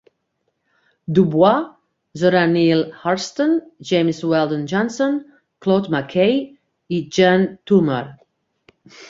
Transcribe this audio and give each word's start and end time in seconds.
Du 1.13 1.23
Bois, 1.31 1.61
Zora 2.17 2.47
Neale 2.47 2.87
Hurston, 3.03 3.53
James 3.83 4.23
Weldon 4.23 4.65
Johnson, 4.65 5.13
Claude 5.59 5.91
McKay 5.91 6.35
i 6.89 7.05
Jean 7.07 7.47
Toomer. 7.67 8.03